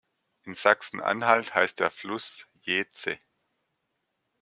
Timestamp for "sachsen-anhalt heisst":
0.55-1.79